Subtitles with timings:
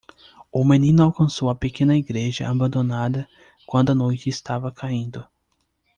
[0.51, 3.29] O menino alcançou a pequena igreja abandonada
[3.67, 5.23] quando a noite estava caindo.